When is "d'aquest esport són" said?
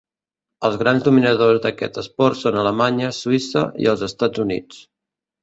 1.65-2.57